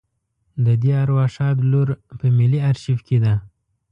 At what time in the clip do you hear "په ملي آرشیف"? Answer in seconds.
2.19-2.99